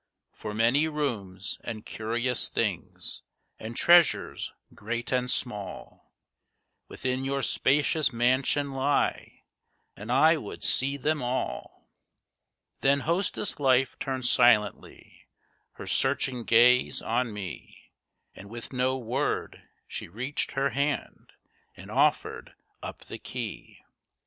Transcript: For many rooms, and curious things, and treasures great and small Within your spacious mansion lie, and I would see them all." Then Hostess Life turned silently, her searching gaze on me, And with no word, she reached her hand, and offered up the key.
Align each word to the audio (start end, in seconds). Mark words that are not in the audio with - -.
For 0.33 0.55
many 0.55 0.87
rooms, 0.87 1.59
and 1.63 1.85
curious 1.85 2.49
things, 2.49 3.21
and 3.59 3.77
treasures 3.77 4.51
great 4.73 5.11
and 5.11 5.29
small 5.29 6.11
Within 6.87 7.23
your 7.23 7.43
spacious 7.43 8.11
mansion 8.11 8.71
lie, 8.71 9.43
and 9.95 10.11
I 10.11 10.37
would 10.37 10.63
see 10.63 10.97
them 10.97 11.21
all." 11.21 11.91
Then 12.79 13.01
Hostess 13.01 13.59
Life 13.59 13.95
turned 13.99 14.25
silently, 14.25 15.27
her 15.73 15.85
searching 15.85 16.45
gaze 16.45 17.03
on 17.03 17.31
me, 17.31 17.91
And 18.33 18.49
with 18.49 18.73
no 18.73 18.97
word, 18.97 19.61
she 19.87 20.07
reached 20.07 20.53
her 20.53 20.71
hand, 20.71 21.33
and 21.77 21.91
offered 21.91 22.55
up 22.81 23.05
the 23.05 23.19
key. 23.19 23.83